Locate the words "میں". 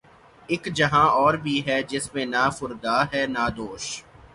2.13-2.25